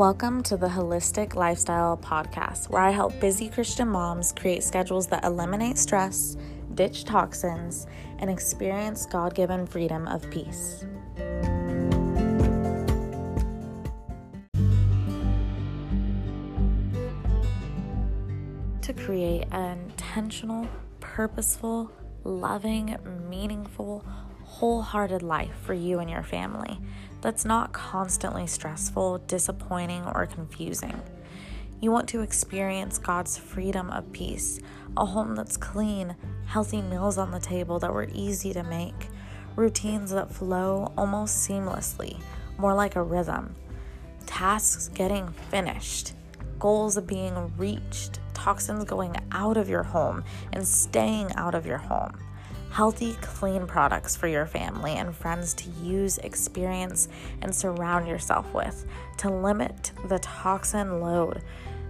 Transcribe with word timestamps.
Welcome 0.00 0.42
to 0.44 0.56
the 0.56 0.66
Holistic 0.66 1.34
Lifestyle 1.34 1.98
Podcast, 1.98 2.70
where 2.70 2.80
I 2.80 2.88
help 2.88 3.20
busy 3.20 3.50
Christian 3.50 3.86
moms 3.86 4.32
create 4.32 4.62
schedules 4.62 5.06
that 5.08 5.26
eliminate 5.26 5.76
stress, 5.76 6.38
ditch 6.72 7.04
toxins, 7.04 7.86
and 8.18 8.30
experience 8.30 9.04
God 9.04 9.34
given 9.34 9.66
freedom 9.66 10.08
of 10.08 10.22
peace. 10.30 10.86
To 18.80 18.94
create 18.94 19.48
an 19.52 19.80
intentional, 19.80 20.66
purposeful, 21.00 21.92
loving, 22.24 22.96
meaningful, 23.28 24.02
wholehearted 24.50 25.22
life 25.22 25.54
for 25.62 25.74
you 25.74 26.00
and 26.00 26.10
your 26.10 26.24
family 26.24 26.78
that's 27.20 27.44
not 27.44 27.72
constantly 27.72 28.46
stressful, 28.46 29.18
disappointing, 29.26 30.04
or 30.14 30.26
confusing. 30.26 31.00
You 31.80 31.92
want 31.92 32.08
to 32.10 32.20
experience 32.20 32.98
God's 32.98 33.38
freedom 33.38 33.90
of 33.90 34.12
peace, 34.12 34.60
a 34.96 35.06
home 35.06 35.34
that's 35.34 35.56
clean, 35.56 36.16
healthy 36.46 36.82
meals 36.82 37.16
on 37.16 37.30
the 37.30 37.40
table 37.40 37.78
that 37.78 37.92
were 37.92 38.08
easy 38.12 38.52
to 38.52 38.62
make, 38.64 39.08
routines 39.56 40.10
that 40.10 40.32
flow 40.32 40.92
almost 40.98 41.48
seamlessly, 41.48 42.20
more 42.58 42.74
like 42.74 42.96
a 42.96 43.02
rhythm, 43.02 43.54
tasks 44.26 44.88
getting 44.88 45.28
finished, 45.50 46.14
goals 46.58 47.00
being 47.00 47.56
reached, 47.56 48.18
toxins 48.34 48.84
going 48.84 49.14
out 49.32 49.56
of 49.56 49.68
your 49.68 49.84
home 49.84 50.24
and 50.52 50.66
staying 50.66 51.32
out 51.34 51.54
of 51.54 51.64
your 51.64 51.78
home 51.78 52.12
healthy, 52.70 53.16
clean 53.20 53.66
products 53.66 54.16
for 54.16 54.28
your 54.28 54.46
family 54.46 54.92
and 54.92 55.14
friends 55.14 55.54
to 55.54 55.68
use, 55.82 56.18
experience, 56.18 57.08
and 57.42 57.54
surround 57.54 58.06
yourself 58.06 58.52
with 58.54 58.86
to 59.18 59.28
limit 59.28 59.92
the 60.08 60.18
toxin 60.20 61.00
load 61.00 61.42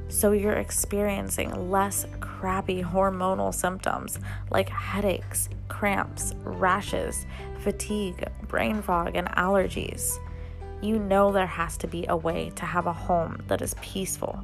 so 0.09 0.33
you're 0.33 0.55
experiencing 0.55 1.71
less 1.71 2.05
crappy 2.19 2.83
hormonal 2.83 3.55
symptoms 3.55 4.19
like 4.51 4.69
headaches, 4.69 5.49
cramps, 5.69 6.35
rashes, 6.43 7.27
fatigue, 7.61 8.27
brain 8.49 8.83
fog, 8.83 9.15
and 9.15 9.29
allergies. 9.29 10.19
You 10.83 10.99
know 10.99 11.31
there 11.31 11.47
has 11.47 11.77
to 11.79 11.87
be 11.87 12.07
a 12.09 12.17
way 12.17 12.51
to 12.57 12.65
have 12.65 12.87
a 12.87 12.93
home 12.93 13.43
that 13.47 13.63
is 13.63 13.75
peaceful, 13.83 14.43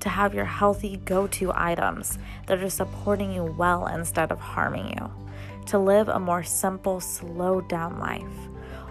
to 0.00 0.08
have 0.08 0.34
your 0.34 0.44
healthy 0.44 0.98
go 1.04 1.28
to 1.28 1.52
items 1.54 2.18
that 2.46 2.62
are 2.62 2.68
supporting 2.68 3.32
you 3.32 3.44
well 3.44 3.86
instead 3.86 4.30
of 4.30 4.38
harming 4.38 4.88
you 4.98 5.25
to 5.66 5.78
live 5.78 6.08
a 6.08 6.18
more 6.18 6.42
simple, 6.42 7.00
slowed 7.00 7.68
down 7.68 7.98
life 7.98 8.24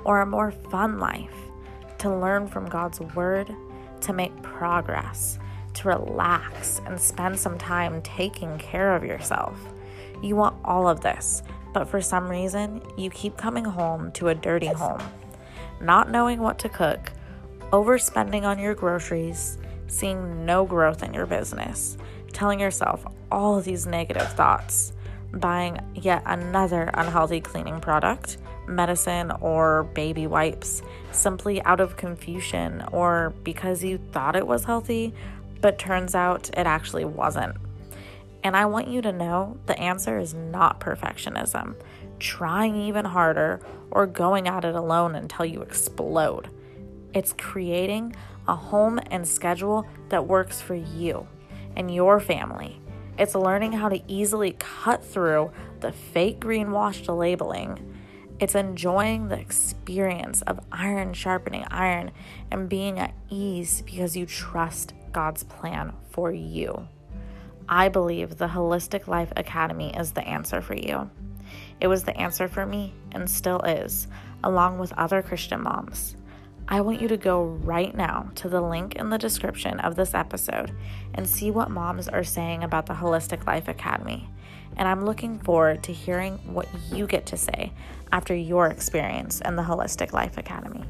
or 0.04 0.22
a 0.22 0.26
more 0.26 0.52
fun 0.52 1.00
life, 1.00 1.34
to 1.98 2.16
learn 2.16 2.48
from 2.48 2.70
God's 2.70 3.00
Word, 3.00 3.54
to 4.02 4.14
make 4.14 4.42
progress, 4.44 5.40
to 5.74 5.88
relax 5.88 6.80
and 6.86 7.00
spend 7.00 7.38
some 7.40 7.58
time 7.58 8.02
taking 8.04 8.58
care 8.58 8.96
of 8.96 9.04
yourself. 9.04 9.58
You 10.22 10.36
want 10.36 10.56
all 10.64 10.88
of 10.88 11.02
this, 11.02 11.44
but 11.74 11.90
for 11.90 12.02
some 12.02 12.30
reason, 12.30 12.82
you 12.98 13.10
keep 13.10 13.36
coming 13.36 13.66
home 13.66 14.12
to 14.14 14.30
a 14.30 14.36
dirty 14.36 14.68
home, 14.68 15.02
not 15.82 16.10
knowing 16.10 16.40
what 16.40 16.60
to 16.60 16.70
cook, 16.70 17.12
overspending 17.72 18.44
on 18.44 18.60
your 18.60 18.76
groceries, 18.76 19.58
seeing 19.88 20.46
no 20.46 20.66
growth 20.66 21.04
in 21.04 21.14
your 21.14 21.26
business, 21.26 21.98
telling 22.32 22.60
yourself 22.60 23.06
all 23.32 23.60
these 23.60 23.86
negative 23.86 24.32
thoughts 24.34 24.94
buying 25.36 25.80
yet 25.94 26.24
another 26.26 26.90
unhealthy 26.94 27.42
cleaning 27.42 27.80
product, 27.80 28.38
medicine, 28.68 29.32
or 29.42 29.84
baby 29.94 30.28
wipes 30.28 30.82
simply 31.12 31.62
out 31.64 31.80
of 31.80 31.98
confusion 31.98 32.84
or 32.92 33.34
because 33.44 33.84
you 33.84 33.98
thought 34.12 34.36
it 34.36 34.48
was 34.48 34.64
healthy, 34.64 35.14
but 35.62 35.78
turns 35.78 36.16
out 36.16 36.50
it 36.50 36.66
actually 36.66 37.06
wasn't. 37.06 37.56
And 38.44 38.56
I 38.56 38.66
want 38.66 38.88
you 38.88 39.02
to 39.02 39.12
know 39.12 39.58
the 39.66 39.80
answer 39.80 40.20
is 40.20 40.34
not 40.34 40.80
perfectionism, 40.80 41.76
trying 42.20 42.76
even 42.76 43.06
harder, 43.06 43.60
or 43.92 44.06
going 44.06 44.48
at 44.48 44.66
it 44.66 44.76
alone 44.76 45.16
until 45.16 45.46
you 45.46 45.62
explode. 45.62 46.50
It's 47.14 47.34
creating 47.34 48.16
a 48.48 48.56
home 48.56 49.00
and 49.10 49.28
schedule 49.28 49.88
that 50.10 50.28
works 50.28 50.62
for 50.62 50.76
you 50.76 51.28
and 51.76 51.94
your 51.94 52.20
family 52.20 52.80
it's 53.18 53.36
learning 53.36 53.74
how 53.74 53.90
to 53.90 54.02
easily 54.08 54.56
cut 54.60 55.04
through 55.04 55.52
the 55.80 55.92
fake 55.92 56.40
greenwashed 56.40 57.14
labeling. 57.16 57.94
It's 58.40 58.56
enjoying 58.56 59.30
the 59.30 59.40
experience 59.40 60.42
of 60.42 60.60
iron 60.72 61.14
sharpening 61.14 61.66
iron 61.72 62.12
and 62.52 62.68
being 62.68 63.00
at 63.00 63.14
ease 63.30 63.82
because 63.84 64.18
you 64.18 64.26
trust 64.26 64.94
God's 65.14 65.44
plan 65.44 65.94
for 66.10 66.32
you. 66.32 66.88
I 67.70 67.90
believe 67.90 68.38
the 68.38 68.48
Wholistic 68.48 69.08
Life 69.08 69.32
Academy 69.38 69.96
is 69.96 70.12
the 70.12 70.28
answer 70.28 70.62
for 70.62 70.76
you. 70.76 71.10
It 71.80 71.88
was 71.88 72.04
the 72.04 72.16
answer 72.18 72.48
for 72.48 72.66
me 72.66 72.94
and 73.12 73.30
still 73.30 73.62
is, 73.62 74.08
along 74.44 74.80
with 74.80 74.94
other 74.94 75.22
Christian 75.22 75.62
moms. 75.62 76.16
I 76.68 76.82
want 76.82 77.00
you 77.00 77.08
to 77.10 77.18
go 77.18 77.44
right 77.44 77.96
now 77.96 78.32
to 78.36 78.50
the 78.50 78.60
link 78.60 78.96
in 78.96 79.12
the 79.12 79.20
description 79.20 79.80
of 79.82 79.96
this 79.96 80.16
episode 80.16 80.76
and 81.14 81.30
see 81.30 81.52
what 81.52 81.70
moms 81.70 82.08
are 82.08 82.24
saying 82.24 82.64
about 82.64 82.88
the 82.88 82.94
Wholistic 82.96 83.46
Life 83.46 83.68
Academy. 83.68 84.28
And 84.76 84.88
I'm 84.88 85.06
looking 85.06 85.38
forward 85.40 85.84
to 85.84 85.94
hearing 85.94 86.40
what 86.52 86.68
you 86.92 87.06
get 87.06 87.28
to 87.28 87.38
say 87.38 87.72
after 88.12 88.34
your 88.34 88.66
experience 88.68 89.42
in 89.42 89.56
the 89.56 89.62
Wholistic 89.62 90.12
Life 90.12 90.40
Academy. 90.40 90.84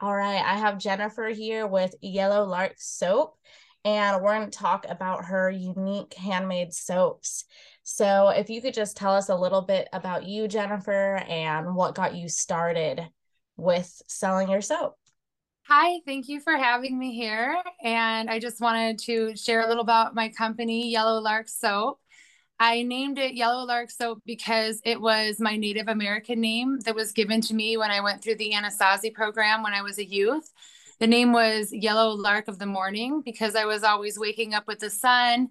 All 0.00 0.14
right, 0.14 0.40
I 0.40 0.58
have 0.58 0.78
Jennifer 0.78 1.30
here 1.30 1.66
with 1.66 1.96
Yellow 2.00 2.44
Lark 2.44 2.74
Soap 2.76 3.36
and 3.88 4.22
we're 4.22 4.36
going 4.36 4.50
to 4.50 4.58
talk 4.58 4.84
about 4.86 5.24
her 5.24 5.50
unique 5.50 6.12
handmade 6.12 6.74
soaps. 6.74 7.46
So, 7.84 8.28
if 8.28 8.50
you 8.50 8.60
could 8.60 8.74
just 8.74 8.98
tell 8.98 9.14
us 9.14 9.30
a 9.30 9.34
little 9.34 9.62
bit 9.62 9.88
about 9.94 10.26
you, 10.26 10.46
Jennifer, 10.46 11.16
and 11.26 11.74
what 11.74 11.94
got 11.94 12.14
you 12.14 12.28
started 12.28 13.08
with 13.56 14.02
selling 14.06 14.50
your 14.50 14.60
soap. 14.60 14.96
Hi, 15.68 16.00
thank 16.04 16.28
you 16.28 16.38
for 16.40 16.52
having 16.54 16.98
me 16.98 17.14
here. 17.14 17.56
And 17.82 18.28
I 18.28 18.38
just 18.40 18.60
wanted 18.60 18.98
to 19.00 19.34
share 19.36 19.62
a 19.62 19.68
little 19.68 19.82
about 19.82 20.14
my 20.14 20.28
company, 20.28 20.90
Yellow 20.90 21.20
Lark 21.20 21.48
Soap. 21.48 21.98
I 22.60 22.82
named 22.82 23.18
it 23.18 23.34
Yellow 23.34 23.64
Lark 23.64 23.90
Soap 23.90 24.20
because 24.26 24.82
it 24.84 25.00
was 25.00 25.40
my 25.40 25.56
Native 25.56 25.88
American 25.88 26.42
name 26.42 26.78
that 26.80 26.94
was 26.94 27.12
given 27.12 27.40
to 27.42 27.54
me 27.54 27.78
when 27.78 27.90
I 27.90 28.02
went 28.02 28.22
through 28.22 28.36
the 28.36 28.52
Anasazi 28.52 29.14
program 29.14 29.62
when 29.62 29.72
I 29.72 29.80
was 29.80 29.98
a 29.98 30.04
youth. 30.04 30.52
The 31.00 31.06
name 31.06 31.32
was 31.32 31.72
Yellow 31.72 32.10
Lark 32.10 32.48
of 32.48 32.58
the 32.58 32.66
Morning 32.66 33.22
because 33.24 33.54
I 33.54 33.66
was 33.66 33.84
always 33.84 34.18
waking 34.18 34.52
up 34.52 34.66
with 34.66 34.80
the 34.80 34.90
sun 34.90 35.50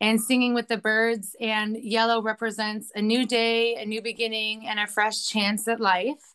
and 0.00 0.20
singing 0.20 0.54
with 0.54 0.66
the 0.66 0.76
birds. 0.76 1.36
And 1.40 1.76
yellow 1.76 2.20
represents 2.20 2.90
a 2.96 3.00
new 3.00 3.24
day, 3.24 3.76
a 3.76 3.86
new 3.86 4.02
beginning, 4.02 4.66
and 4.66 4.80
a 4.80 4.88
fresh 4.88 5.28
chance 5.28 5.68
at 5.68 5.78
life. 5.78 6.34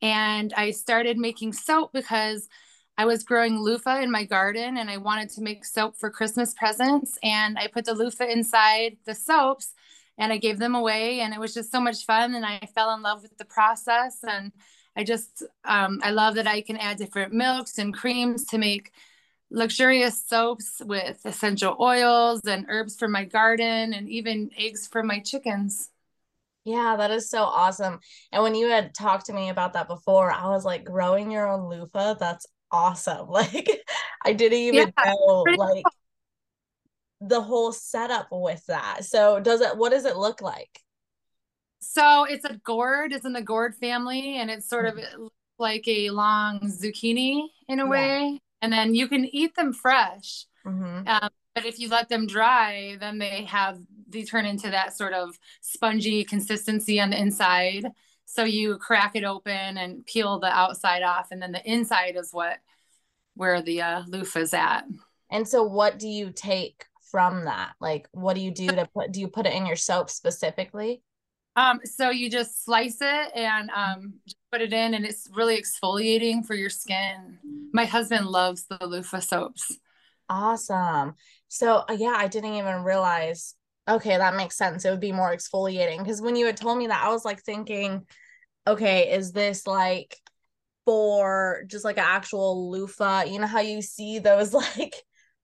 And 0.00 0.54
I 0.56 0.70
started 0.70 1.18
making 1.18 1.52
soap 1.52 1.92
because 1.92 2.48
I 2.96 3.04
was 3.04 3.24
growing 3.24 3.60
loofah 3.60 4.00
in 4.00 4.10
my 4.10 4.24
garden 4.24 4.78
and 4.78 4.88
I 4.88 4.96
wanted 4.96 5.28
to 5.30 5.42
make 5.42 5.66
soap 5.66 5.98
for 5.98 6.08
Christmas 6.08 6.54
presents. 6.54 7.18
And 7.22 7.58
I 7.58 7.66
put 7.66 7.84
the 7.84 7.94
loofah 7.94 8.24
inside 8.24 8.96
the 9.04 9.14
soaps 9.14 9.74
and 10.16 10.32
I 10.32 10.38
gave 10.38 10.58
them 10.58 10.74
away. 10.74 11.20
And 11.20 11.34
it 11.34 11.40
was 11.40 11.52
just 11.52 11.70
so 11.70 11.80
much 11.80 12.06
fun. 12.06 12.34
And 12.34 12.46
I 12.46 12.58
fell 12.74 12.94
in 12.94 13.02
love 13.02 13.22
with 13.22 13.36
the 13.36 13.44
process. 13.44 14.20
And 14.26 14.50
I 14.96 15.04
just 15.04 15.42
um, 15.64 16.00
I 16.02 16.10
love 16.10 16.34
that 16.36 16.46
I 16.46 16.60
can 16.60 16.76
add 16.76 16.98
different 16.98 17.32
milks 17.32 17.78
and 17.78 17.94
creams 17.94 18.44
to 18.46 18.58
make 18.58 18.92
luxurious 19.50 20.24
soaps 20.24 20.80
with 20.84 21.20
essential 21.24 21.76
oils 21.80 22.40
and 22.46 22.66
herbs 22.68 22.96
from 22.96 23.12
my 23.12 23.24
garden 23.24 23.94
and 23.94 24.08
even 24.08 24.50
eggs 24.56 24.86
from 24.86 25.06
my 25.06 25.20
chickens. 25.20 25.90
Yeah, 26.64 26.96
that 26.96 27.10
is 27.10 27.28
so 27.28 27.42
awesome. 27.42 28.00
And 28.30 28.42
when 28.42 28.54
you 28.54 28.68
had 28.68 28.94
talked 28.94 29.26
to 29.26 29.32
me 29.32 29.48
about 29.48 29.72
that 29.72 29.88
before, 29.88 30.30
I 30.30 30.48
was 30.48 30.64
like, 30.64 30.84
growing 30.84 31.30
your 31.30 31.48
own 31.48 31.68
loofah, 31.68 32.14
that's 32.14 32.46
awesome. 32.70 33.28
Like, 33.30 33.68
I 34.24 34.32
didn't 34.32 34.58
even 34.58 34.92
yeah, 34.96 35.04
know 35.04 35.52
like 35.56 35.84
cool. 35.84 35.92
the 37.20 37.40
whole 37.40 37.72
setup 37.72 38.28
with 38.30 38.64
that. 38.66 39.04
So, 39.04 39.40
does 39.40 39.60
it, 39.60 39.76
what 39.76 39.90
does 39.90 40.04
it 40.04 40.16
look 40.16 40.40
like? 40.42 40.80
So 41.82 42.24
it's 42.24 42.44
a 42.44 42.56
gourd, 42.64 43.12
it's 43.12 43.26
in 43.26 43.32
the 43.32 43.42
gourd 43.42 43.74
family, 43.74 44.36
and 44.38 44.50
it's 44.50 44.68
sort 44.68 44.86
of 44.86 44.94
mm-hmm. 44.94 45.26
like 45.58 45.86
a 45.88 46.10
long 46.10 46.60
zucchini 46.60 47.48
in 47.68 47.80
a 47.80 47.84
yeah. 47.84 47.90
way. 47.90 48.40
And 48.62 48.72
then 48.72 48.94
you 48.94 49.08
can 49.08 49.24
eat 49.24 49.56
them 49.56 49.72
fresh. 49.72 50.46
Mm-hmm. 50.64 51.08
Um, 51.08 51.30
but 51.54 51.66
if 51.66 51.80
you 51.80 51.88
let 51.88 52.08
them 52.08 52.26
dry, 52.26 52.96
then 53.00 53.18
they 53.18 53.44
have 53.44 53.80
they 54.08 54.22
turn 54.22 54.46
into 54.46 54.70
that 54.70 54.96
sort 54.96 55.12
of 55.12 55.36
spongy 55.60 56.22
consistency 56.24 57.00
on 57.00 57.10
the 57.10 57.20
inside. 57.20 57.86
So 58.26 58.44
you 58.44 58.78
crack 58.78 59.16
it 59.16 59.24
open 59.24 59.76
and 59.76 60.06
peel 60.06 60.38
the 60.38 60.46
outside 60.46 61.02
off, 61.02 61.28
and 61.32 61.42
then 61.42 61.52
the 61.52 61.70
inside 61.70 62.16
is 62.16 62.30
what 62.32 62.58
where 63.34 63.60
the 63.60 63.82
uh, 63.82 64.02
loofah 64.06 64.40
is 64.40 64.54
at. 64.54 64.84
And 65.30 65.48
so, 65.48 65.64
what 65.64 65.98
do 65.98 66.06
you 66.06 66.30
take 66.30 66.86
from 67.10 67.46
that? 67.46 67.72
Like, 67.80 68.08
what 68.12 68.34
do 68.34 68.40
you 68.40 68.52
do 68.52 68.68
to 68.68 68.88
put? 68.94 69.10
Do 69.10 69.20
you 69.20 69.28
put 69.28 69.46
it 69.46 69.54
in 69.54 69.66
your 69.66 69.76
soap 69.76 70.10
specifically? 70.10 71.02
Um, 71.54 71.80
so 71.84 72.10
you 72.10 72.30
just 72.30 72.64
slice 72.64 72.98
it 73.00 73.32
and 73.34 73.70
um, 73.70 74.14
put 74.50 74.62
it 74.62 74.72
in, 74.72 74.94
and 74.94 75.04
it's 75.04 75.28
really 75.34 75.60
exfoliating 75.60 76.44
for 76.46 76.54
your 76.54 76.70
skin. 76.70 77.38
My 77.72 77.84
husband 77.84 78.26
loves 78.26 78.66
the 78.66 78.86
loofah 78.86 79.20
soaps. 79.20 79.78
Awesome. 80.28 81.14
So 81.48 81.84
uh, 81.88 81.96
yeah, 81.98 82.14
I 82.16 82.28
didn't 82.28 82.54
even 82.54 82.84
realize. 82.84 83.54
Okay, 83.88 84.16
that 84.16 84.36
makes 84.36 84.56
sense. 84.56 84.84
It 84.84 84.90
would 84.90 85.00
be 85.00 85.12
more 85.12 85.34
exfoliating 85.34 85.98
because 85.98 86.22
when 86.22 86.36
you 86.36 86.46
had 86.46 86.56
told 86.56 86.78
me 86.78 86.86
that, 86.86 87.04
I 87.04 87.08
was 87.10 87.24
like 87.24 87.42
thinking, 87.42 88.06
okay, 88.66 89.12
is 89.12 89.32
this 89.32 89.66
like 89.66 90.16
for 90.86 91.64
just 91.66 91.84
like 91.84 91.98
an 91.98 92.04
actual 92.06 92.70
loofah? 92.70 93.24
You 93.24 93.40
know 93.40 93.46
how 93.46 93.60
you 93.60 93.82
see 93.82 94.20
those 94.20 94.54
like 94.78 94.94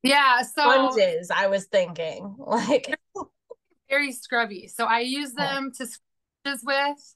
yeah, 0.02 0.42
so 0.42 0.62
sponges. 0.62 1.30
I 1.34 1.48
was 1.48 1.66
thinking 1.66 2.36
like 2.38 2.94
very 3.88 4.12
scrubby. 4.12 4.68
So 4.68 4.84
I 4.84 5.00
use 5.00 5.32
them 5.32 5.72
to 5.76 5.84
scrunches 5.84 6.64
with 6.64 7.14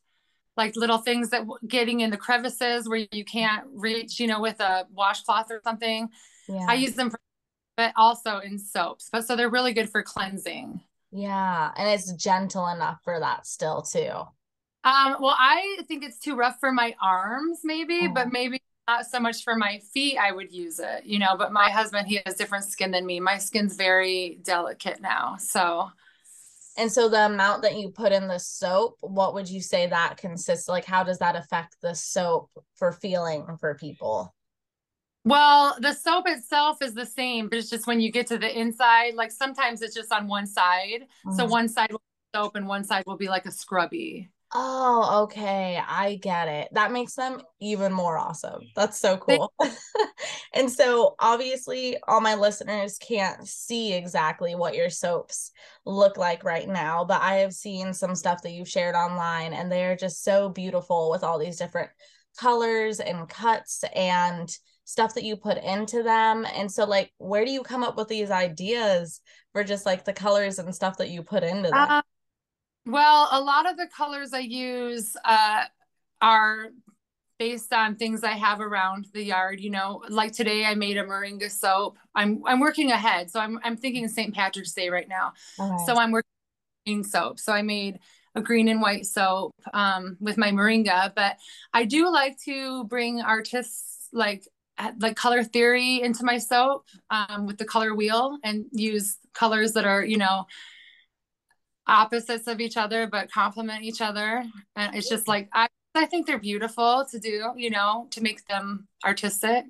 like 0.57 0.77
little 0.77 0.99
things 0.99 1.31
that 1.31 1.47
getting 1.67 2.01
in 2.01 2.11
the 2.11 2.17
crevices 2.17 2.89
where 2.89 3.07
you 3.11 3.25
can't 3.25 3.65
reach, 3.73 4.21
you 4.21 4.27
know, 4.27 4.41
with 4.41 4.61
a 4.61 4.87
washcloth 4.93 5.51
or 5.51 5.61
something. 5.65 6.09
Yeah. 6.49 6.67
I 6.69 6.75
use 6.75 6.95
them 6.95 7.11
for, 7.11 7.21
but 7.77 7.93
also 7.97 8.39
in 8.39 8.59
soaps. 8.59 9.09
But 9.11 9.27
so 9.27 9.37
they're 9.37 9.49
really 9.49 9.73
good 9.73 9.89
for 9.89 10.03
cleansing. 10.03 10.81
Yeah, 11.11 11.71
and 11.77 11.91
it's 11.91 12.13
gentle 12.15 12.67
enough 12.69 13.01
for 13.05 13.21
that 13.21 13.47
still 13.47 13.83
too. 13.83 14.11
Um, 14.85 15.17
well, 15.21 15.37
I 15.39 15.79
think 15.87 16.05
it's 16.05 16.19
too 16.19 16.35
rough 16.35 16.59
for 16.59 16.73
my 16.73 16.95
arms, 17.01 17.61
maybe, 17.63 18.01
oh. 18.05 18.13
but 18.15 18.33
maybe 18.33 18.63
not 18.89 19.07
so 19.07 19.21
much 19.21 19.45
for 19.45 19.55
my 19.55 19.81
feet. 19.93 20.19
I 20.19 20.33
would 20.33 20.53
use 20.53 20.81
it, 20.81 21.05
you 21.05 21.19
know. 21.19 21.37
But 21.37 21.53
my 21.53 21.71
husband, 21.71 22.09
he 22.09 22.21
has 22.25 22.35
different 22.35 22.65
skin 22.65 22.91
than 22.91 23.07
me. 23.07 23.21
My 23.21 23.39
skin's 23.39 23.77
very 23.77 24.41
delicate 24.43 25.01
now, 25.01 25.37
so 25.39 25.91
and 26.77 26.91
so 26.91 27.09
the 27.09 27.27
amount 27.27 27.63
that 27.63 27.77
you 27.77 27.91
put 27.91 28.13
in 28.13 28.29
the 28.29 28.39
soap, 28.39 28.97
what 29.01 29.35
would 29.35 29.49
you 29.49 29.61
say 29.61 29.87
that 29.87 30.17
consists 30.17 30.69
like 30.69 30.85
how 30.85 31.05
does 31.05 31.19
that 31.19 31.37
affect 31.37 31.77
the 31.83 31.95
soap 31.95 32.51
for 32.75 32.93
feeling 32.93 33.47
for 33.59 33.75
people? 33.75 34.35
Well, 35.25 35.77
the 35.79 35.93
soap 35.93 36.25
itself 36.27 36.83
is 36.83 36.95
the 36.95 37.07
same, 37.07 37.49
but 37.49 37.59
it's 37.59 37.71
just 37.71 37.87
when 37.87 38.01
you 38.01 38.11
get 38.11 38.27
to 38.29 38.39
the 38.39 38.59
inside, 38.59 39.15
like 39.15 39.31
sometimes 39.31 39.83
it's 39.83 39.95
just 39.95 40.13
on 40.13 40.27
one 40.27 40.47
side. 40.47 41.07
Mm-hmm. 41.27 41.37
So 41.37 41.47
one 41.47 41.69
side 41.69 41.93
will 41.93 41.99
be 41.99 42.39
soap 42.39 42.57
and 42.57 42.67
one 42.67 42.85
side 42.85 43.05
will 43.07 43.17
be 43.17 43.29
like 43.29 43.47
a 43.47 43.53
scrubby. 43.53 44.31
Oh, 44.55 45.23
okay. 45.25 45.81
I 45.87 46.17
get 46.17 46.47
it. 46.47 46.69
That 46.73 46.93
makes 46.93 47.15
them 47.15 47.41
even 47.61 47.91
more 47.91 48.19
awesome. 48.19 48.61
That's 48.77 48.99
so 48.99 49.17
cool. 49.17 49.51
and 50.55 50.71
so, 50.71 51.15
obviously, 51.19 51.97
all 52.07 52.21
my 52.21 52.35
listeners 52.35 52.99
can't 52.99 53.47
see 53.49 53.95
exactly 53.95 54.55
what 54.55 54.75
your 54.75 54.91
soaps 54.91 55.53
look 55.87 56.19
like 56.19 56.45
right 56.45 56.69
now, 56.69 57.03
but 57.03 57.23
I 57.23 57.37
have 57.37 57.55
seen 57.55 57.95
some 57.95 58.15
stuff 58.15 58.43
that 58.43 58.53
you've 58.53 58.69
shared 58.69 58.95
online, 58.95 59.55
and 59.55 59.73
they're 59.73 59.97
just 59.97 60.23
so 60.23 60.51
beautiful 60.51 61.11
with 61.11 61.25
all 61.25 61.39
these 61.39 61.57
different 61.57 61.89
colors 62.39 63.01
and 63.01 63.29
cuts 63.31 63.85
and 63.95 64.55
stuff 64.85 65.15
that 65.15 65.25
you 65.25 65.37
put 65.37 65.57
into 65.57 66.03
them. 66.03 66.47
And 66.55 66.71
so, 66.71 66.85
like, 66.85 67.11
where 67.17 67.47
do 67.47 67.51
you 67.51 67.63
come 67.63 67.83
up 67.83 67.97
with 67.97 68.09
these 68.09 68.31
ideas 68.31 69.23
for 69.53 69.65
just 69.65 69.87
like 69.87 70.05
the 70.05 70.13
colors 70.13 70.59
and 70.59 70.75
stuff 70.75 70.99
that 70.99 71.09
you 71.09 71.23
put 71.23 71.43
into 71.43 71.71
them? 71.71 71.89
Uh, 71.89 72.03
well, 72.87 73.29
a 73.31 73.41
lot 73.41 73.71
of 73.71 73.77
the 73.77 73.87
colors 73.87 74.33
I 74.33 74.41
use 74.41 75.17
uh, 75.25 75.65
are 76.21 76.69
based 77.39 77.73
on 77.73 77.97
things 77.97 78.23
I 78.23 78.33
have 78.33 78.61
around 78.61 79.09
the 79.13 79.23
yard. 79.23 79.61
You 79.61 79.71
know, 79.71 80.03
like 80.09 80.33
today 80.33 80.65
I 80.65 80.75
made 80.75 80.97
a 80.97 81.05
moringa 81.05 81.51
soap. 81.51 81.99
I'm 82.15 82.43
I'm 82.47 82.61
working 82.61 82.91
ahead, 82.91 83.31
so 83.31 83.41
I'm 83.41 83.59
I'm 83.65 83.77
thinking 83.77 84.09
St. 84.09 84.35
Patrick's 84.35 84.73
Day 84.73 84.89
right 84.91 85.09
now. 85.09 85.33
So 85.87 85.97
I'm 85.97 86.13
working 86.13 86.29
green 86.87 87.05
soap. 87.05 87.39
So 87.41 87.53
I 87.53 87.63
made 87.63 87.99
a 88.35 88.41
green 88.41 88.69
and 88.69 88.81
white 88.81 89.07
soap 89.07 89.55
um, 89.75 90.17
with 90.21 90.39
my 90.39 90.51
moringa, 90.51 91.15
but 91.15 91.37
I 91.75 91.85
do 91.85 92.11
like 92.11 92.39
to 92.45 92.85
bring 92.85 93.21
artists 93.21 94.09
like 94.13 94.47
like 94.99 95.17
color 95.17 95.45
theory 95.45 96.01
into 96.03 96.25
my 96.25 96.39
soap 96.39 96.87
um, 97.11 97.47
with 97.47 97.59
the 97.59 97.65
color 97.65 97.95
wheel 97.95 98.39
and 98.43 98.65
use 98.73 99.19
colors 99.35 99.73
that 99.73 99.85
are 99.85 100.05
you 100.05 100.17
know 100.17 100.47
opposites 101.87 102.47
of 102.47 102.61
each 102.61 102.77
other 102.77 103.07
but 103.07 103.31
complement 103.31 103.83
each 103.83 104.01
other. 104.01 104.45
And 104.77 104.95
it's 104.95 105.09
just 105.09 105.29
like 105.29 105.49
i 105.53 105.69
i 105.95 106.07
think 106.07 106.27
they're 106.27 106.39
beautiful 106.39 107.07
to 107.11 107.19
do 107.19 107.53
you 107.57 107.71
know 107.71 108.07
to 108.11 108.21
make 108.23 108.47
them 108.47 108.87
artistic. 109.05 109.65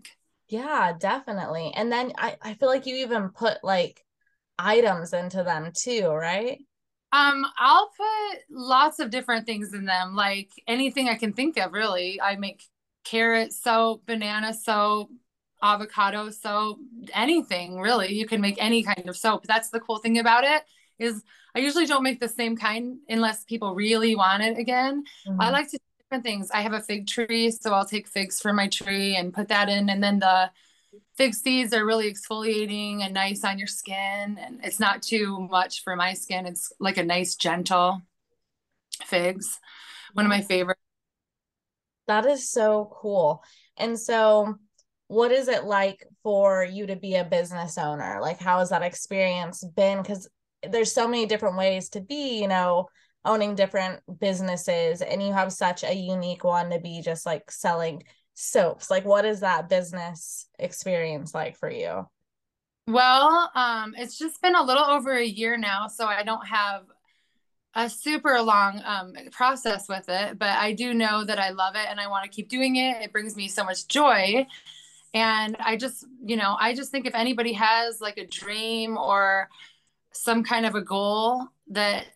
Yeah 0.48 0.92
definitely. 0.98 1.72
And 1.74 1.90
then 1.90 2.12
i 2.18 2.36
i 2.42 2.54
feel 2.54 2.68
like 2.68 2.86
you 2.86 2.96
even 2.96 3.30
put 3.30 3.58
like 3.62 4.04
items 4.58 5.12
into 5.12 5.42
them 5.42 5.72
too 5.74 6.08
right? 6.08 6.58
Um 7.12 7.44
i'll 7.58 7.90
put 7.96 8.38
lots 8.50 8.98
of 8.98 9.10
different 9.10 9.46
things 9.46 9.74
in 9.74 9.84
them 9.84 10.14
like 10.14 10.50
anything 10.66 11.08
i 11.08 11.14
can 11.14 11.32
think 11.32 11.56
of 11.58 11.72
really. 11.72 12.20
I 12.20 12.36
make 12.36 12.62
carrot 13.04 13.52
soap 13.52 14.06
banana 14.06 14.54
soap 14.54 15.10
avocado 15.62 16.28
soap 16.30 16.78
anything 17.14 17.78
really. 17.80 18.12
You 18.12 18.26
can 18.26 18.40
make 18.40 18.56
any 18.62 18.82
kind 18.82 19.08
of 19.08 19.16
soap. 19.16 19.44
That's 19.46 19.70
the 19.70 19.80
cool 19.80 19.98
thing 19.98 20.18
about 20.18 20.44
it 20.44 20.62
is 21.02 21.22
I 21.54 21.58
usually 21.58 21.86
don't 21.86 22.02
make 22.02 22.20
the 22.20 22.28
same 22.28 22.56
kind 22.56 22.98
unless 23.08 23.44
people 23.44 23.74
really 23.74 24.14
want 24.14 24.42
it 24.42 24.58
again. 24.58 25.04
Mm-hmm. 25.26 25.40
I 25.40 25.50
like 25.50 25.70
to 25.70 25.78
do 25.78 25.84
different 25.98 26.24
things. 26.24 26.50
I 26.50 26.62
have 26.62 26.72
a 26.72 26.80
fig 26.80 27.06
tree, 27.06 27.50
so 27.50 27.72
I'll 27.72 27.84
take 27.84 28.08
figs 28.08 28.40
from 28.40 28.56
my 28.56 28.68
tree 28.68 29.16
and 29.16 29.34
put 29.34 29.48
that 29.48 29.68
in. 29.68 29.90
And 29.90 30.02
then 30.02 30.18
the 30.18 30.50
fig 31.16 31.34
seeds 31.34 31.74
are 31.74 31.84
really 31.84 32.12
exfoliating 32.12 33.00
and 33.02 33.12
nice 33.12 33.44
on 33.44 33.58
your 33.58 33.68
skin. 33.68 34.38
And 34.38 34.60
it's 34.62 34.80
not 34.80 35.02
too 35.02 35.46
much 35.50 35.82
for 35.82 35.94
my 35.94 36.14
skin. 36.14 36.46
It's 36.46 36.72
like 36.80 36.96
a 36.96 37.04
nice, 37.04 37.34
gentle 37.34 38.00
figs. 39.04 39.58
One 40.14 40.24
of 40.24 40.30
my 40.30 40.40
favorite. 40.40 40.78
That 42.08 42.26
is 42.26 42.50
so 42.50 42.90
cool. 42.94 43.42
And 43.76 43.98
so, 43.98 44.56
what 45.08 45.30
is 45.30 45.48
it 45.48 45.64
like 45.64 46.06
for 46.22 46.64
you 46.64 46.86
to 46.86 46.96
be 46.96 47.16
a 47.16 47.24
business 47.24 47.78
owner? 47.78 48.18
Like, 48.20 48.40
how 48.40 48.58
has 48.58 48.70
that 48.70 48.82
experience 48.82 49.62
been? 49.64 49.98
Because 49.98 50.28
there's 50.68 50.92
so 50.92 51.08
many 51.08 51.26
different 51.26 51.56
ways 51.56 51.88
to 51.90 52.00
be, 52.00 52.40
you 52.40 52.48
know, 52.48 52.88
owning 53.24 53.54
different 53.54 54.00
businesses 54.20 55.00
and 55.00 55.22
you 55.22 55.32
have 55.32 55.52
such 55.52 55.84
a 55.84 55.94
unique 55.94 56.44
one 56.44 56.70
to 56.70 56.80
be 56.80 57.00
just 57.02 57.24
like 57.24 57.50
selling 57.50 58.02
soaps. 58.34 58.90
Like 58.90 59.04
what 59.04 59.24
is 59.24 59.40
that 59.40 59.68
business 59.68 60.48
experience 60.58 61.34
like 61.34 61.56
for 61.56 61.70
you? 61.70 62.06
Well, 62.88 63.50
um 63.54 63.94
it's 63.96 64.18
just 64.18 64.42
been 64.42 64.56
a 64.56 64.62
little 64.62 64.84
over 64.84 65.12
a 65.12 65.24
year 65.24 65.56
now, 65.56 65.86
so 65.86 66.06
I 66.06 66.24
don't 66.24 66.46
have 66.46 66.84
a 67.74 67.88
super 67.88 68.40
long 68.42 68.82
um, 68.84 69.14
process 69.30 69.88
with 69.88 70.04
it, 70.08 70.38
but 70.38 70.50
I 70.50 70.72
do 70.72 70.92
know 70.92 71.24
that 71.24 71.38
I 71.38 71.50
love 71.50 71.74
it 71.74 71.86
and 71.88 71.98
I 71.98 72.06
want 72.08 72.24
to 72.24 72.30
keep 72.30 72.48
doing 72.48 72.76
it. 72.76 73.02
It 73.02 73.12
brings 73.12 73.34
me 73.34 73.48
so 73.48 73.64
much 73.64 73.88
joy. 73.88 74.46
And 75.14 75.56
I 75.58 75.76
just, 75.76 76.06
you 76.24 76.36
know, 76.36 76.56
I 76.58 76.74
just 76.74 76.90
think 76.90 77.06
if 77.06 77.14
anybody 77.14 77.52
has 77.54 78.00
like 78.00 78.18
a 78.18 78.26
dream 78.26 78.96
or 78.96 79.48
some 80.12 80.44
kind 80.44 80.66
of 80.66 80.74
a 80.74 80.82
goal 80.82 81.46
that 81.68 82.06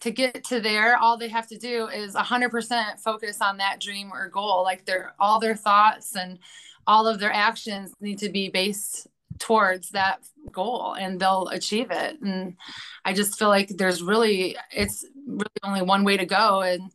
to 0.00 0.10
get 0.10 0.44
to 0.44 0.60
there 0.60 0.96
all 0.96 1.16
they 1.16 1.28
have 1.28 1.48
to 1.48 1.58
do 1.58 1.88
is 1.88 2.14
100% 2.14 3.00
focus 3.00 3.40
on 3.40 3.56
that 3.58 3.80
dream 3.80 4.12
or 4.12 4.28
goal. 4.28 4.62
Like 4.62 4.84
their 4.84 5.14
all 5.18 5.40
their 5.40 5.56
thoughts 5.56 6.16
and 6.16 6.38
all 6.86 7.06
of 7.06 7.18
their 7.18 7.32
actions 7.32 7.92
need 8.00 8.18
to 8.18 8.28
be 8.28 8.48
based 8.48 9.06
towards 9.38 9.90
that 9.90 10.20
goal 10.52 10.94
and 10.94 11.20
they'll 11.20 11.48
achieve 11.48 11.90
it. 11.90 12.20
And 12.20 12.56
i 13.04 13.12
just 13.12 13.38
feel 13.38 13.48
like 13.48 13.68
there's 13.68 14.02
really 14.02 14.56
it's 14.72 15.04
really 15.26 15.50
only 15.62 15.82
one 15.82 16.04
way 16.04 16.16
to 16.16 16.26
go. 16.26 16.62
And 16.62 16.90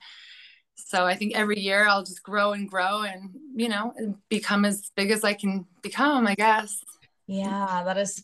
so 0.75 1.05
i 1.05 1.15
think 1.15 1.33
every 1.33 1.59
year 1.59 1.87
i'll 1.87 2.03
just 2.03 2.21
grow 2.21 2.51
and 2.51 2.69
grow 2.69 3.01
and 3.01 3.31
you 3.55 3.67
know 3.67 3.93
become 4.29 4.63
as 4.63 4.91
big 4.95 5.09
as 5.09 5.23
i 5.23 5.33
can 5.33 5.65
become 5.81 6.27
i 6.27 6.35
guess. 6.35 6.83
Yeah 7.25 7.83
that 7.85 7.97
is 7.97 8.23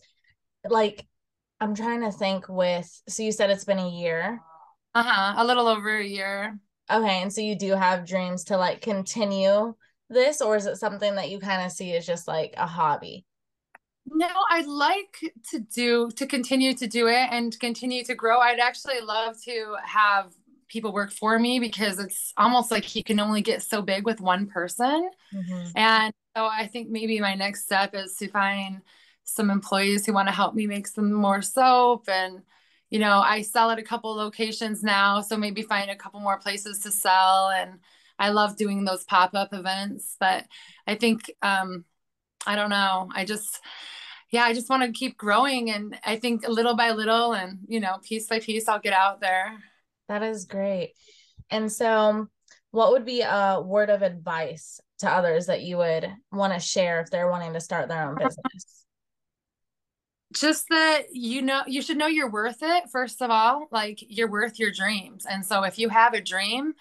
like 0.69 1.05
I'm 1.59 1.75
trying 1.75 2.01
to 2.01 2.11
think 2.11 2.47
with 2.47 3.01
so 3.07 3.23
you 3.23 3.31
said 3.31 3.49
it's 3.49 3.65
been 3.65 3.79
a 3.79 3.89
year. 3.89 4.41
Uh-huh. 4.95 5.33
A 5.37 5.45
little 5.45 5.67
over 5.67 5.97
a 5.97 6.05
year. 6.05 6.59
Okay. 6.91 7.21
And 7.21 7.31
so 7.31 7.41
you 7.41 7.55
do 7.55 7.73
have 7.73 8.07
dreams 8.07 8.45
to 8.45 8.57
like 8.57 8.81
continue 8.81 9.75
this, 10.09 10.41
or 10.41 10.55
is 10.55 10.65
it 10.65 10.77
something 10.77 11.15
that 11.15 11.29
you 11.29 11.39
kind 11.39 11.65
of 11.65 11.71
see 11.71 11.95
as 11.95 12.05
just 12.05 12.27
like 12.27 12.53
a 12.57 12.65
hobby? 12.65 13.25
No, 14.11 14.29
I'd 14.49 14.65
like 14.65 15.19
to 15.51 15.59
do 15.59 16.09
to 16.15 16.25
continue 16.25 16.73
to 16.73 16.87
do 16.87 17.07
it 17.07 17.27
and 17.31 17.57
continue 17.59 18.03
to 18.05 18.15
grow. 18.15 18.39
I'd 18.39 18.59
actually 18.59 19.01
love 19.01 19.35
to 19.43 19.75
have 19.83 20.33
people 20.67 20.93
work 20.93 21.11
for 21.11 21.37
me 21.37 21.59
because 21.59 21.99
it's 21.99 22.33
almost 22.37 22.71
like 22.71 22.95
you 22.95 23.03
can 23.03 23.19
only 23.19 23.41
get 23.41 23.61
so 23.61 23.81
big 23.81 24.05
with 24.05 24.21
one 24.21 24.47
person. 24.47 25.09
Mm-hmm. 25.33 25.77
And 25.77 26.13
so 26.35 26.45
I 26.45 26.67
think 26.67 26.89
maybe 26.89 27.19
my 27.19 27.35
next 27.35 27.65
step 27.65 27.93
is 27.93 28.15
to 28.17 28.29
find 28.29 28.81
some 29.29 29.49
employees 29.49 30.05
who 30.05 30.13
want 30.13 30.27
to 30.27 30.33
help 30.33 30.53
me 30.55 30.67
make 30.67 30.87
some 30.87 31.11
more 31.11 31.41
soap 31.41 32.07
and 32.09 32.41
you 32.89 32.99
know 32.99 33.19
i 33.19 33.41
sell 33.41 33.69
at 33.71 33.79
a 33.79 33.83
couple 33.83 34.15
locations 34.15 34.83
now 34.83 35.21
so 35.21 35.37
maybe 35.37 35.61
find 35.61 35.89
a 35.89 35.95
couple 35.95 36.19
more 36.19 36.39
places 36.39 36.79
to 36.79 36.91
sell 36.91 37.49
and 37.49 37.79
i 38.17 38.29
love 38.29 38.57
doing 38.57 38.83
those 38.83 39.03
pop-up 39.05 39.53
events 39.53 40.15
but 40.19 40.45
i 40.87 40.95
think 40.95 41.31
um 41.41 41.85
i 42.47 42.55
don't 42.55 42.69
know 42.69 43.09
i 43.15 43.23
just 43.23 43.59
yeah, 44.31 44.43
I 44.43 44.53
just 44.53 44.69
want 44.69 44.83
to 44.83 44.91
keep 44.91 45.17
growing. 45.17 45.71
And 45.71 45.97
I 46.05 46.17
think 46.17 46.47
little 46.47 46.75
by 46.75 46.91
little 46.91 47.33
and, 47.33 47.59
you 47.67 47.79
know, 47.79 47.97
piece 48.03 48.27
by 48.27 48.39
piece, 48.39 48.67
I'll 48.67 48.79
get 48.79 48.93
out 48.93 49.21
there. 49.21 49.57
That 50.07 50.23
is 50.23 50.45
great. 50.45 50.93
And 51.49 51.71
so, 51.71 52.27
what 52.71 52.91
would 52.91 53.05
be 53.05 53.21
a 53.21 53.61
word 53.63 53.89
of 53.89 54.03
advice 54.03 54.79
to 54.99 55.09
others 55.09 55.47
that 55.47 55.61
you 55.61 55.77
would 55.77 56.11
want 56.31 56.53
to 56.53 56.59
share 56.59 57.01
if 57.01 57.09
they're 57.09 57.29
wanting 57.29 57.53
to 57.53 57.59
start 57.59 57.87
their 57.87 58.07
own 58.07 58.15
business? 58.19 58.85
Just 60.33 60.69
that 60.69 61.07
you 61.11 61.41
know, 61.41 61.63
you 61.65 61.81
should 61.81 61.97
know 61.97 62.07
you're 62.07 62.31
worth 62.31 62.59
it, 62.61 62.89
first 62.91 63.21
of 63.21 63.31
all. 63.31 63.67
Like, 63.71 63.99
you're 64.07 64.29
worth 64.29 64.59
your 64.59 64.71
dreams. 64.71 65.25
And 65.25 65.45
so, 65.45 65.63
if 65.63 65.79
you 65.79 65.89
have 65.89 66.13
a 66.13 66.21
dream 66.21 66.73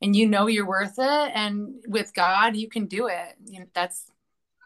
and 0.00 0.16
you 0.16 0.26
know 0.26 0.46
you're 0.46 0.66
worth 0.66 0.98
it, 0.98 1.32
and 1.34 1.74
with 1.86 2.14
God, 2.14 2.56
you 2.56 2.68
can 2.68 2.86
do 2.86 3.08
it. 3.08 3.34
You 3.44 3.60
know, 3.60 3.66
that's 3.74 4.10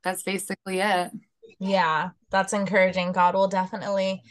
that's 0.04 0.22
basically 0.22 0.80
it 0.80 1.10
yeah 1.58 2.10
that's 2.30 2.52
encouraging 2.52 3.12
god 3.12 3.34
will 3.34 3.48
definitely 3.48 4.22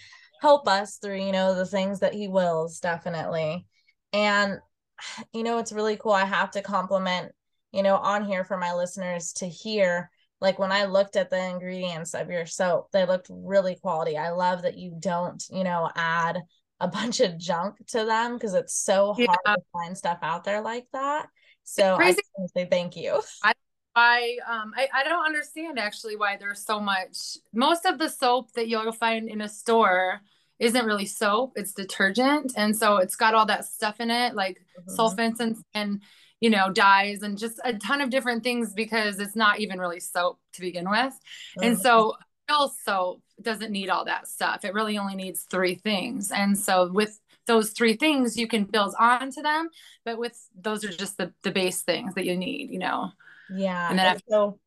help 0.42 0.68
us 0.68 0.98
through 0.98 1.18
you 1.18 1.32
know 1.32 1.56
the 1.56 1.66
things 1.66 2.00
that 2.00 2.14
he 2.14 2.28
wills 2.28 2.80
definitely 2.80 3.66
and 4.14 4.60
you 5.34 5.44
know 5.44 5.58
it's 5.58 5.72
really 5.72 5.98
cool 5.98 6.12
i 6.12 6.26
have 6.26 6.52
to 6.52 6.62
compliment 6.62 7.32
you 7.72 7.84
know 7.84 7.96
on 7.96 8.26
here 8.26 8.44
for 8.44 8.58
my 8.58 8.74
listeners 8.74 9.34
to 9.34 9.48
hear 9.48 10.10
like 10.40 10.60
when 10.60 10.72
i 10.72 10.86
looked 10.86 11.16
at 11.16 11.30
the 11.30 11.50
ingredients 11.50 12.14
of 12.14 12.30
your 12.30 12.46
soap 12.46 12.90
they 12.92 13.06
looked 13.06 13.28
really 13.30 13.76
quality. 13.76 14.18
I 14.18 14.32
love 14.32 14.62
that 14.64 14.78
you 14.78 14.96
don't 15.00 15.44
you 15.52 15.64
know 15.64 15.90
add 15.96 16.42
a 16.80 16.88
bunch 16.88 17.20
of 17.22 17.38
junk 17.38 17.76
to 17.88 18.06
them 18.06 18.34
because 18.34 18.54
it's 18.54 18.76
so 18.76 19.14
hard 19.14 19.30
yeah. 19.46 19.56
to 19.56 19.62
find 19.74 19.98
stuff 19.98 20.20
out 20.22 20.44
there 20.44 20.62
like 20.62 20.86
that. 20.94 21.28
So 21.64 21.98
i 22.00 22.16
say 22.56 22.68
thank 22.70 22.96
you. 22.96 23.22
I 23.44 23.54
I 23.96 24.38
um 24.48 24.74
I, 24.76 24.88
I 24.94 25.04
don't 25.04 25.26
understand 25.26 25.80
actually 25.80 26.16
why 26.16 26.38
there's 26.38 26.64
so 26.64 26.80
much 26.80 27.38
most 27.54 27.86
of 27.86 27.98
the 27.98 28.10
soap 28.10 28.52
that 28.54 28.68
you'll 28.68 28.92
find 28.92 29.28
in 29.28 29.42
a 29.42 29.50
store 29.50 30.22
isn't 30.60 30.86
really 30.86 31.06
soap 31.06 31.54
it's 31.56 31.74
detergent. 31.74 32.54
And 32.56 32.76
so 32.76 32.98
it's 32.98 33.16
got 33.16 33.34
all 33.34 33.48
that 33.48 33.66
stuff 33.66 34.00
in 34.00 34.12
it 34.12 34.36
like 34.36 34.60
mm-hmm. 34.80 35.00
sulfents 35.00 35.40
and 35.40 35.58
and 35.74 36.02
you 36.40 36.50
know 36.50 36.72
dyes 36.72 37.22
and 37.22 37.38
just 37.38 37.60
a 37.64 37.74
ton 37.74 38.02
of 38.02 38.10
different 38.10 38.44
things 38.44 38.74
because 38.74 39.20
it's 39.20 39.36
not 39.36 39.60
even 39.60 39.80
really 39.80 40.00
soap 40.00 40.40
to 40.54 40.62
begin 40.62 40.90
with 40.90 41.14
mm-hmm. 41.14 41.64
and 41.64 41.80
so 41.80 42.16
real 42.50 42.72
soap 42.86 43.22
doesn't 43.42 43.72
need 43.72 43.90
all 43.90 44.06
that 44.06 44.28
stuff 44.28 44.64
it 44.64 44.74
really 44.74 44.98
only 44.98 45.16
needs 45.16 45.46
three 45.50 45.76
things 45.76 46.32
and 46.32 46.58
so 46.58 46.90
with 46.92 47.20
those 47.46 47.72
three 47.72 47.96
things 47.96 48.38
you 48.38 48.48
can 48.48 48.64
build 48.64 48.94
onto 49.00 49.42
them 49.42 49.70
but 50.06 50.18
with 50.18 50.38
those 50.60 50.84
are 50.84 50.90
just 50.90 51.18
the, 51.18 51.32
the 51.44 51.52
base 51.52 51.82
things 51.82 52.14
that 52.16 52.26
you 52.26 52.36
need 52.36 52.70
you 52.72 52.80
know 52.80 53.12
yeah. 53.50 53.90
And 53.90 54.00
then 54.00 54.14
and 54.14 54.22
so 54.30 54.60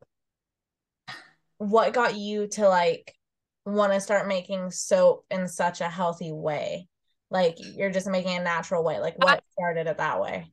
what 1.57 1.93
got 1.93 2.15
you 2.15 2.47
to 2.47 2.67
like 2.67 3.15
want 3.65 3.93
to 3.93 3.99
start 3.99 4.27
making 4.27 4.71
soap 4.71 5.25
in 5.29 5.47
such 5.47 5.81
a 5.81 5.87
healthy 5.87 6.31
way? 6.31 6.87
Like 7.29 7.57
you're 7.59 7.91
just 7.91 8.07
making 8.07 8.37
a 8.37 8.43
natural 8.43 8.83
way. 8.83 8.99
Like 8.99 9.17
what 9.17 9.43
started 9.53 9.87
it 9.87 9.97
that 9.97 10.21
way? 10.21 10.51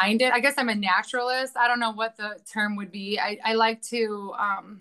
Find 0.00 0.22
it. 0.22 0.32
I 0.32 0.40
guess 0.40 0.54
I'm 0.58 0.68
a 0.68 0.74
naturalist. 0.74 1.56
I 1.56 1.68
don't 1.68 1.80
know 1.80 1.92
what 1.92 2.16
the 2.16 2.38
term 2.52 2.76
would 2.76 2.92
be. 2.92 3.18
I, 3.18 3.38
I 3.44 3.54
like 3.54 3.82
to 3.82 4.32
um 4.38 4.80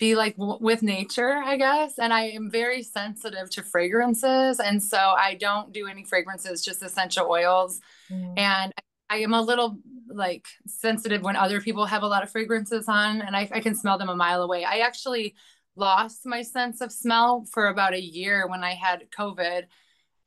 be 0.00 0.16
like 0.16 0.36
w- 0.36 0.58
with 0.60 0.82
nature, 0.82 1.34
I 1.44 1.56
guess. 1.56 1.98
And 1.98 2.12
I 2.12 2.30
am 2.30 2.50
very 2.50 2.82
sensitive 2.82 3.50
to 3.50 3.62
fragrances. 3.62 4.58
And 4.58 4.82
so 4.82 4.96
I 4.96 5.34
don't 5.34 5.72
do 5.72 5.86
any 5.86 6.04
fragrances, 6.04 6.64
just 6.64 6.82
essential 6.82 7.28
oils. 7.30 7.80
Mm. 8.10 8.38
And 8.38 8.72
I 9.10 9.18
am 9.18 9.34
a 9.34 9.42
little 9.42 9.78
like 10.08 10.46
sensitive 10.66 11.22
when 11.22 11.36
other 11.36 11.60
people 11.60 11.84
have 11.84 12.02
a 12.02 12.06
lot 12.06 12.22
of 12.22 12.30
fragrances 12.30 12.88
on 12.88 13.20
and 13.20 13.36
I, 13.36 13.48
I 13.52 13.60
can 13.60 13.74
smell 13.74 13.98
them 13.98 14.08
a 14.08 14.16
mile 14.16 14.42
away. 14.42 14.64
I 14.64 14.78
actually 14.78 15.34
lost 15.76 16.24
my 16.24 16.42
sense 16.42 16.80
of 16.80 16.90
smell 16.90 17.44
for 17.52 17.66
about 17.66 17.94
a 17.94 18.00
year 18.00 18.48
when 18.48 18.64
I 18.64 18.74
had 18.74 19.04
COVID 19.16 19.64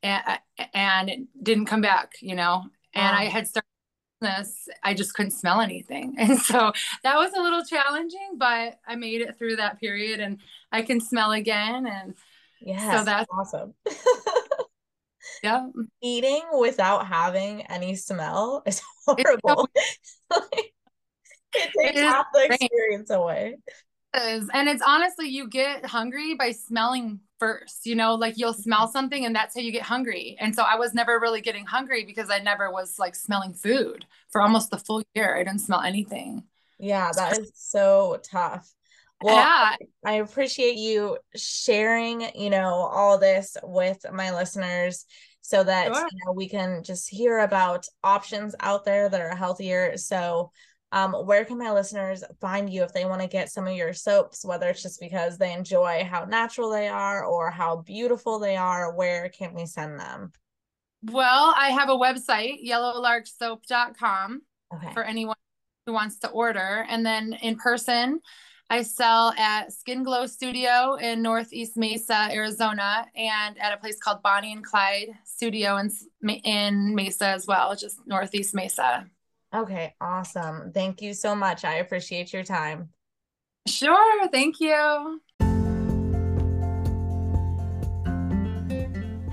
and, 0.02 0.38
and 0.72 1.10
it 1.10 1.20
didn't 1.42 1.66
come 1.66 1.80
back, 1.80 2.12
you 2.20 2.34
know, 2.34 2.64
and 2.94 3.14
wow. 3.14 3.20
I 3.20 3.24
had 3.24 3.48
started 3.48 3.73
this, 4.20 4.68
I 4.82 4.94
just 4.94 5.14
couldn't 5.14 5.32
smell 5.32 5.60
anything. 5.60 6.16
And 6.18 6.38
so 6.38 6.72
that 7.02 7.16
was 7.16 7.32
a 7.36 7.42
little 7.42 7.64
challenging, 7.64 8.36
but 8.36 8.78
I 8.86 8.96
made 8.96 9.20
it 9.20 9.38
through 9.38 9.56
that 9.56 9.80
period 9.80 10.20
and 10.20 10.38
I 10.72 10.82
can 10.82 11.00
smell 11.00 11.32
again. 11.32 11.86
And 11.86 12.14
yeah, 12.60 12.98
so 12.98 13.04
that's 13.04 13.28
awesome. 13.30 13.74
Yeah. 15.42 15.66
Eating 16.02 16.42
without 16.58 17.06
having 17.06 17.62
any 17.66 17.96
smell 17.96 18.62
is 18.66 18.80
horrible. 19.06 19.68
it 19.74 20.72
takes 21.54 21.72
it 21.76 21.96
half 21.96 22.26
the 22.32 22.46
experience 22.50 23.10
away. 23.10 23.56
And 24.14 24.68
it's 24.68 24.82
honestly, 24.84 25.28
you 25.28 25.48
get 25.48 25.84
hungry 25.84 26.34
by 26.34 26.52
smelling 26.52 27.20
first, 27.38 27.86
you 27.86 27.94
know, 27.94 28.14
like 28.14 28.34
you'll 28.36 28.52
smell 28.52 28.88
something 28.88 29.24
and 29.24 29.34
that's 29.34 29.54
how 29.54 29.60
you 29.60 29.72
get 29.72 29.82
hungry. 29.82 30.36
And 30.40 30.54
so 30.54 30.62
I 30.62 30.76
was 30.76 30.94
never 30.94 31.18
really 31.18 31.40
getting 31.40 31.66
hungry 31.66 32.04
because 32.04 32.30
I 32.30 32.38
never 32.38 32.70
was 32.70 32.98
like 32.98 33.14
smelling 33.14 33.54
food 33.54 34.06
for 34.30 34.40
almost 34.40 34.70
the 34.70 34.78
full 34.78 35.02
year. 35.14 35.36
I 35.36 35.44
didn't 35.44 35.60
smell 35.60 35.80
anything. 35.80 36.44
Yeah, 36.78 37.10
that 37.16 37.38
is 37.38 37.52
so 37.54 38.20
tough. 38.22 38.70
Well, 39.22 39.36
yeah. 39.36 39.76
I 40.04 40.14
appreciate 40.14 40.76
you 40.76 41.18
sharing, 41.34 42.28
you 42.34 42.50
know, 42.50 42.68
all 42.68 43.18
this 43.18 43.56
with 43.62 44.04
my 44.12 44.34
listeners 44.34 45.06
so 45.44 45.62
that 45.62 45.94
sure. 45.94 46.08
you 46.10 46.18
know 46.24 46.32
we 46.32 46.48
can 46.48 46.82
just 46.82 47.08
hear 47.08 47.40
about 47.40 47.86
options 48.02 48.54
out 48.60 48.86
there 48.86 49.10
that 49.10 49.20
are 49.20 49.36
healthier 49.36 49.94
so 49.98 50.50
um, 50.94 51.12
where 51.12 51.44
can 51.44 51.58
my 51.58 51.72
listeners 51.72 52.22
find 52.40 52.72
you 52.72 52.84
if 52.84 52.92
they 52.92 53.04
want 53.04 53.20
to 53.20 53.26
get 53.26 53.50
some 53.50 53.66
of 53.66 53.74
your 53.74 53.92
soaps 53.92 54.44
whether 54.44 54.68
it's 54.68 54.82
just 54.82 55.00
because 55.00 55.36
they 55.36 55.52
enjoy 55.52 56.06
how 56.08 56.24
natural 56.24 56.70
they 56.70 56.88
are 56.88 57.24
or 57.24 57.50
how 57.50 57.76
beautiful 57.76 58.38
they 58.38 58.56
are 58.56 58.94
where 58.94 59.28
can 59.28 59.52
we 59.52 59.66
send 59.66 59.98
them 59.98 60.32
well 61.10 61.52
i 61.56 61.68
have 61.68 61.90
a 61.90 61.92
website 61.92 62.64
yellowlarksoap.com 62.64 64.40
okay. 64.74 64.92
for 64.94 65.02
anyone 65.04 65.36
who 65.84 65.92
wants 65.92 66.18
to 66.18 66.28
order 66.28 66.86
and 66.88 67.04
then 67.04 67.34
in 67.42 67.56
person 67.56 68.20
I 68.70 68.80
sell 68.82 69.32
at 69.36 69.74
Skin 69.74 70.02
Glow 70.02 70.26
Studio 70.26 70.94
in 70.94 71.20
Northeast 71.20 71.76
Mesa, 71.76 72.28
Arizona, 72.32 73.06
and 73.14 73.60
at 73.60 73.74
a 73.74 73.76
place 73.76 74.00
called 74.00 74.22
Bonnie 74.22 74.52
and 74.52 74.64
Clyde 74.64 75.10
Studio 75.24 75.76
in, 75.76 75.90
in 76.44 76.94
Mesa 76.94 77.26
as 77.26 77.46
well, 77.46 77.76
just 77.76 77.98
Northeast 78.06 78.54
Mesa. 78.54 79.06
Okay, 79.54 79.94
awesome. 80.00 80.72
Thank 80.72 81.00
you 81.00 81.14
so 81.14 81.34
much. 81.34 81.64
I 81.64 81.76
appreciate 81.76 82.32
your 82.32 82.42
time. 82.42 82.88
Sure. 83.66 84.28
Thank 84.28 84.60
you. 84.60 85.20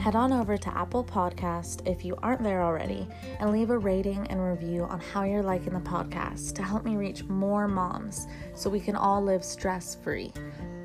Head 0.02 0.16
on 0.16 0.34
over 0.34 0.58
to 0.58 0.76
Apple 0.76 1.04
Podcast 1.04 1.88
if 1.88 2.04
you 2.04 2.16
aren't 2.24 2.42
there 2.42 2.64
already 2.64 3.08
and 3.40 3.52
leave 3.52 3.70
a 3.70 3.78
rating 3.78 4.26
and 4.28 4.44
review 4.44 4.84
on 4.86 5.00
how 5.00 5.24
you're 5.24 5.44
liking 5.44 5.74
the 5.74 5.80
podcast 5.80 6.56
to 6.56 6.64
help 6.64 6.84
me 6.84 6.96
reach 6.96 7.24
more 7.26 7.68
moms 7.68 8.28
so 8.56 8.68
we 8.68 8.80
can 8.80 8.96
all 8.96 9.24
live 9.24 9.44
stress 9.44 9.94
free. 9.94 10.34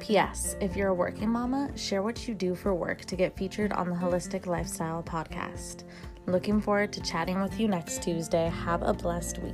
P.S. 0.01 0.57
If 0.61 0.77
you're 0.77 0.89
a 0.89 0.95
working 0.95 1.31
mama, 1.31 1.71
share 1.79 2.03
what 2.03 2.29
you 2.29 2.35
do 2.35 2.55
for 2.55 2.75
work 2.75 3.07
to 3.07 3.17
get 3.17 3.35
featured 3.39 3.73
on 3.73 3.89
the 3.89 3.97
Holistic 3.97 4.45
Lifestyle 4.45 5.03
podcast. 5.03 5.85
Looking 6.27 6.61
forward 6.61 6.93
to 6.93 7.01
chatting 7.01 7.41
with 7.41 7.61
you 7.61 7.69
next 7.69 8.03
Tuesday. 8.03 8.51
Have 8.65 8.83
a 8.83 8.93
blessed 8.93 9.39
week. 9.39 9.53